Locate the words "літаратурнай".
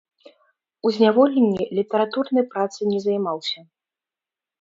1.79-2.45